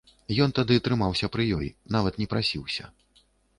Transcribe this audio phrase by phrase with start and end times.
[0.45, 2.93] Ён тады трымаўся пры ёй, нават не прасіўся.